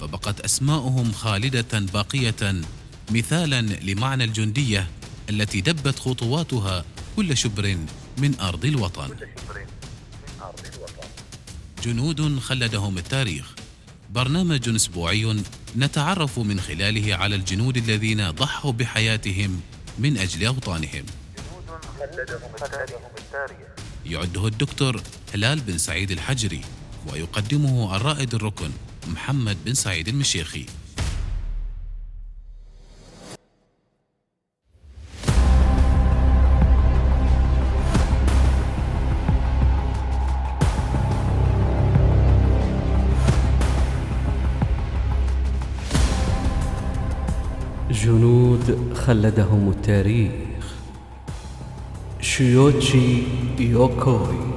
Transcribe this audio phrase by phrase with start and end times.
[0.00, 2.62] فبقت أسماؤهم خالدة باقية
[3.10, 4.88] مثالا لمعنى الجندية
[5.30, 6.84] التي دبت خطواتها
[7.16, 7.76] كل شبر
[8.18, 9.08] من أرض الوطن.
[11.82, 13.54] جنود خلدهم التاريخ.
[14.10, 15.42] برنامج أسبوعي
[15.76, 19.60] نتعرف من خلاله على الجنود الذين ضحوا بحياتهم
[19.98, 21.04] من أجل أوطانهم.
[24.06, 25.00] يعده الدكتور
[25.34, 26.60] هلال بن سعيد الحجري
[27.12, 28.70] ويقدمه الرائد الركن.
[29.08, 30.66] محمد بن سعيد المشيخي
[47.90, 50.64] جنود خلدهم التاريخ.
[52.20, 53.22] شيوتشي
[53.58, 54.54] يوكوي.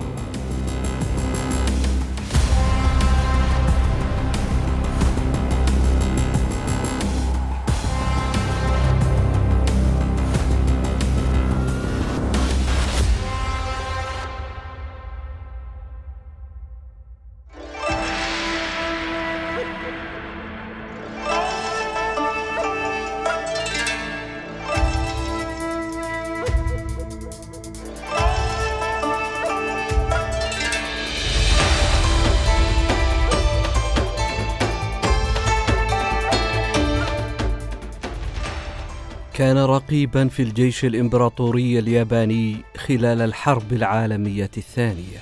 [39.37, 45.19] كان رقيبا في الجيش الإمبراطوري الياباني خلال الحرب العالمية الثانية.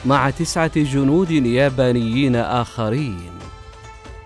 [0.08, 3.30] مع تسعة جنود يابانيين آخرين.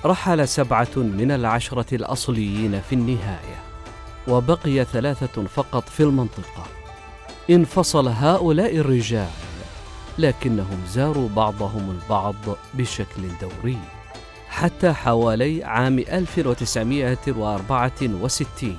[0.04, 3.62] رحل سبعة من العشرة الأصليين في النهاية
[4.28, 6.64] وبقي ثلاثة فقط في المنطقة.
[7.50, 9.30] انفصل هؤلاء الرجال
[10.18, 12.34] لكنهم زاروا بعضهم البعض
[12.74, 13.78] بشكل دوري.
[14.48, 18.78] حتى حوالي عام 1964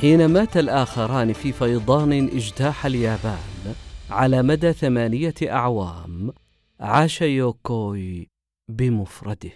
[0.00, 3.74] حين مات الآخران في فيضان اجتاح اليابان
[4.10, 6.32] على مدى ثمانية أعوام
[6.80, 8.28] عاش يوكوي
[8.68, 9.50] بمفرده.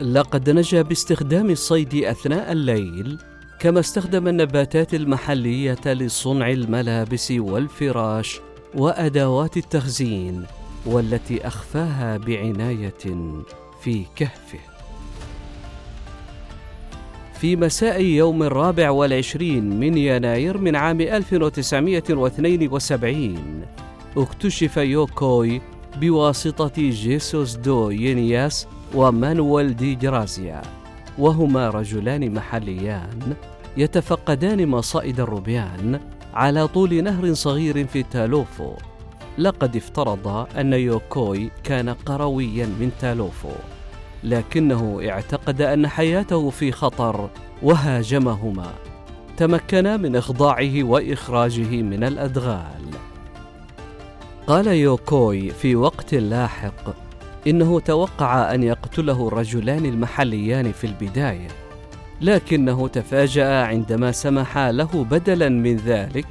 [0.00, 3.18] لقد نجا باستخدام الصيد أثناء الليل
[3.60, 8.40] كما استخدم النباتات المحلية لصنع الملابس والفراش
[8.74, 10.44] وأدوات التخزين
[10.86, 12.94] والتي أخفاها بعناية
[13.82, 14.58] في كهفه.
[17.40, 23.64] في مساء يوم الرابع والعشرين من يناير من عام 1972
[24.16, 25.60] اكتشف يوكوي
[25.96, 30.62] بواسطة جيسوس دو ينياس ومانويل دي جرازيا
[31.18, 33.34] وهما رجلان محليان.
[33.76, 36.00] يتفقدان مصائد الروبيان
[36.34, 38.72] على طول نهر صغير في تالوفو.
[39.38, 43.52] لقد افترض أن يوكوي كان قرويا من تالوفو
[44.24, 47.30] لكنه اعتقد أن حياته في خطر
[47.62, 48.72] وهاجمهما.
[49.36, 52.84] تمكنا من إخضاعه وإخراجه من الأدغال.
[54.46, 56.94] قال يوكوي في وقت لاحق
[57.46, 61.48] إنه توقع أن يقتله الرجلان المحليان في البداية.
[62.20, 66.26] لكنه تفاجأ عندما سمح له بدلا من ذلك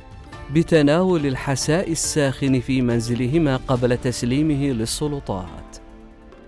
[0.53, 5.77] بتناول الحساء الساخن في منزلهما قبل تسليمه للسلطات.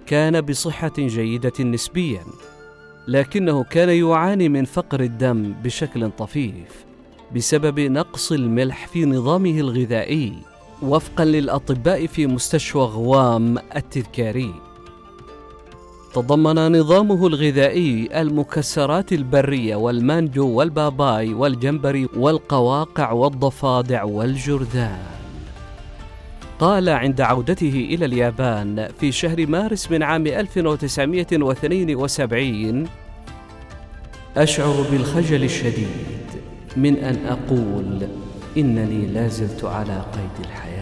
[0.08, 2.24] كان بصحة جيدة نسبيا
[3.08, 6.86] لكنه كان يعاني من فقر الدم بشكل طفيف
[7.36, 10.34] بسبب نقص الملح في نظامه الغذائي
[10.82, 14.54] وفقا للأطباء في مستشفى غوام التذكاري.
[16.14, 25.00] تضمن نظامه الغذائي المكسرات البرية والمانجو والباباي والجمبري والقواقع والضفادع والجرذان
[26.60, 32.88] قال عند عودته إلى اليابان في شهر مارس من عام 1972
[34.38, 35.88] أشعر بالخجل الشديد
[36.78, 38.08] من أن أقول
[38.58, 40.81] إنني لازلت على قيد الحياة.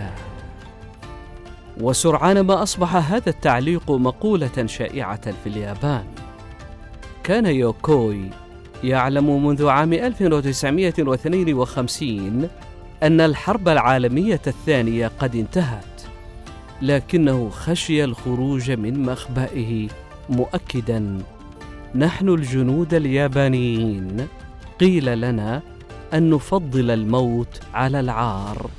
[1.81, 6.03] وسرعان ما أصبح هذا التعليق مقولة شائعة في اليابان.
[7.23, 8.29] كان يوكوي
[8.83, 12.49] يعلم منذ عام 1952
[13.03, 16.01] أن الحرب العالمية الثانية قد انتهت
[16.81, 19.87] لكنه خشي الخروج من مخبئه
[20.29, 21.17] مؤكدا.
[21.95, 24.27] نحن الجنود اليابانيين
[24.79, 25.61] قيل لنا
[26.13, 28.69] أن نفضل الموت على العار.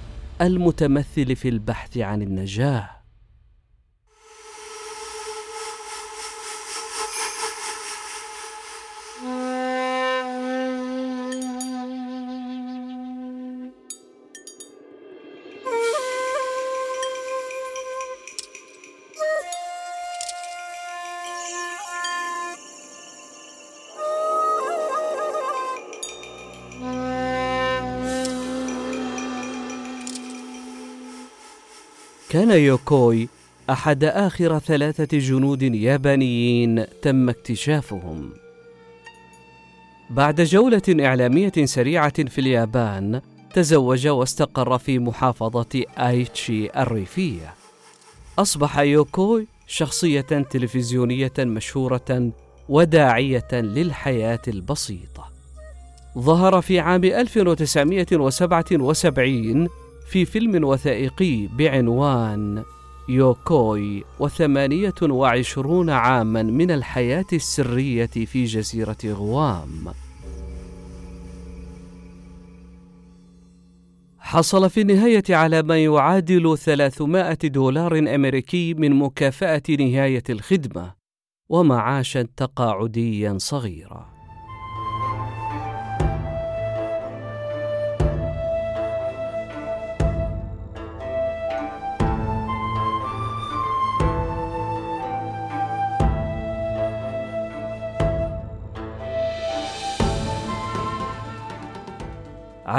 [0.41, 3.00] المتمثل في البحث عن النجاة.
[32.31, 33.29] كان يوكوي
[33.71, 38.31] أحد آخر ثلاثة جنود يابانيين تم اكتشافهم.
[40.11, 43.21] بعد جولة إعلامية سريعة في اليابان،
[43.55, 47.55] تزوج واستقر في محافظة آيتشي الريفية.
[48.39, 52.33] أصبح يوكوي شخصية تلفزيونية مشهورة
[52.69, 55.31] وداعية للحياة البسيطة.
[56.19, 59.69] ظهر في عام 1977
[60.11, 62.65] في فيلم وثائقي بعنوان
[63.09, 69.95] يوكوي وثمانية وعشرون عاما من الحياة السرية في جزيرة غوام.
[74.19, 80.95] حصل في النهاية على ما يعادل 300 دولار أمريكي من مكافأة نهاية الخدمة
[81.49, 84.10] ومعاشا تقاعديا صغيرا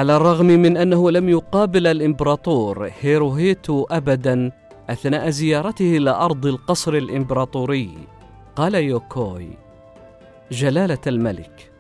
[0.01, 4.51] على الرغم من أنه لم يقابل الإمبراطور هيروهيتو أبدا
[4.89, 7.98] أثناء زيارته إلى أرض القصر الإمبراطوري
[8.55, 9.50] قال يوكوي
[10.51, 11.72] جلالة الملك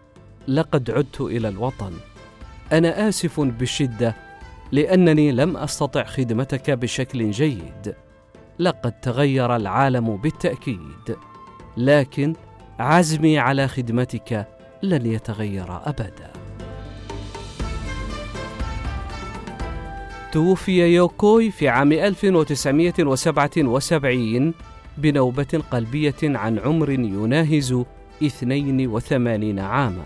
[0.47, 1.91] لقد عدت إلى الوطن.
[2.71, 4.15] أنا آسف بشدة
[4.71, 7.95] لأنني لم أستطع خدمتك بشكل جيد.
[8.59, 11.17] لقد تغير العالم بالتأكيد
[11.77, 12.35] لكن
[12.79, 14.47] عزمي على خدمتك
[14.83, 16.30] لن يتغير أبداً.
[20.31, 24.53] توفي يوكوي في عام 1977
[24.97, 27.83] بنوبة قلبية عن عمر يناهز
[28.23, 30.05] 82 عاما.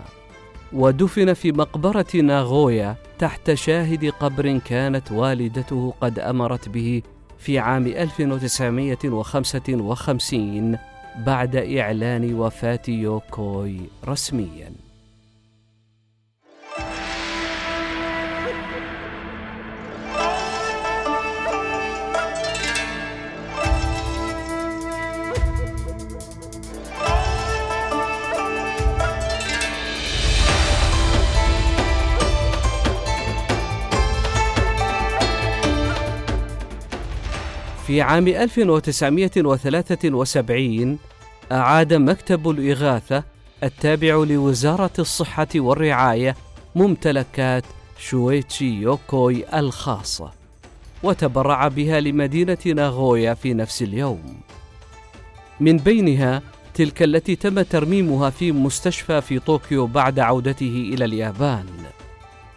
[0.72, 7.02] ودفن في مقبرة ناغويا تحت شاهد قبر كانت والدته قد أمرت به
[7.38, 10.78] في عام 1955
[11.26, 14.85] بعد إعلان وفاة يوكوي رسمياً.
[37.86, 40.98] في عام 1973
[41.52, 43.24] أعاد مكتب الإغاثة
[43.62, 46.36] التابع لوزارة الصحة والرعاية
[46.74, 47.64] ممتلكات
[47.98, 50.30] شويتشي يوكوي الخاصة
[51.02, 54.40] وتبرع بها لمدينة ناغويا في نفس اليوم.
[55.60, 56.42] من بينها
[56.74, 61.66] تلك التي تم ترميمها في مستشفى في طوكيو بعد عودته إلى اليابان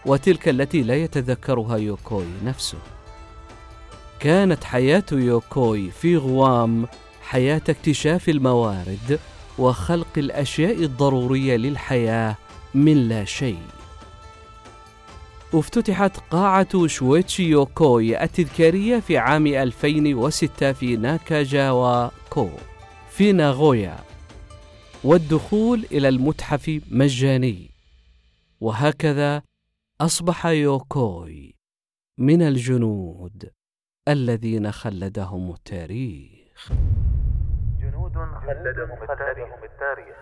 [0.06, 2.78] وتلك التي لا يتذكرها يوكوي نفسه.
[4.20, 6.88] كانت حياة يوكوي في غوام
[7.22, 9.20] حياة اكتشاف الموارد
[9.58, 12.38] وخلق الأشياء الضرورية للحياة
[12.74, 13.64] من لا شيء.
[15.54, 22.50] افتتحت قاعة شويتشي يوكوي التذكارية في عام 2006 في ناكاجاوا كو
[23.10, 23.98] في ناغويا
[25.04, 27.72] والدخول إلى المتحف مجاني.
[28.62, 29.42] وهكذا
[30.02, 31.56] أصبح يوكوي
[32.18, 33.59] من الجنود.
[34.10, 36.72] الذين خلدهم التاريخ.
[37.82, 40.18] جنود خلدهم التاريخ.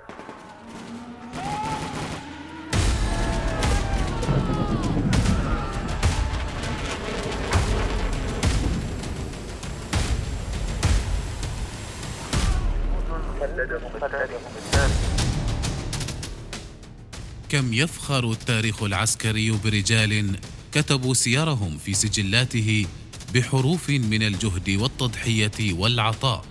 [17.50, 20.40] كم يفخر التاريخ العسكري برجال
[20.72, 22.86] كتبوا سيرهم في سجلاته
[23.34, 26.46] بحروف من الجهد والتضحية والعطاء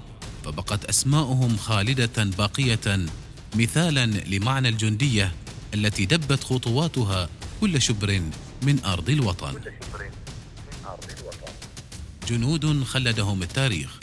[0.45, 3.07] فبقت أسماؤهم خالدة باقية
[3.55, 5.33] مثالا لمعنى الجندية
[5.75, 7.29] التي دبت خطواتها
[7.61, 8.23] كل شبر
[8.63, 9.61] من أرض الوطن.
[12.29, 13.99] جنود خلدهم التاريخ.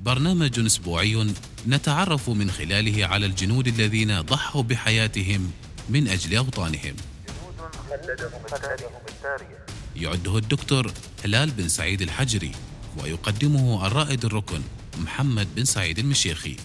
[0.00, 1.34] برنامج أسبوعي
[1.68, 5.50] نتعرف من خلاله على الجنود الذين ضحوا بحياتهم
[5.88, 6.96] من أجل أوطانهم.
[9.96, 10.92] يعده الدكتور
[11.24, 12.52] هلال بن سعيد الحجري
[13.02, 14.60] ويقدمه الرائد الركن
[14.98, 16.56] محمد بن سعيد المشيخي.